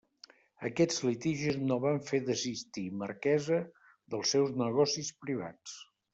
Aquests 0.69 1.01
litigis 1.07 1.59
no 1.71 1.77
van 1.83 1.99
fer 2.07 2.21
desistir 2.31 2.87
Marquesa 3.03 3.61
dels 4.15 4.35
seus 4.37 4.59
negocis 4.65 5.15
privats. 5.27 5.79